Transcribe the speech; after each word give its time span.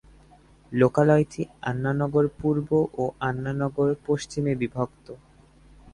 লোকালয়টি 0.71 1.41
আন্না 1.61 1.91
নগর 2.01 2.25
পূর্ব 2.39 2.69
ও 2.93 3.03
আন্না 3.19 3.51
নগর 3.61 3.89
পশ্চিমে 4.07 4.53
বিভক্ত। 4.55 5.07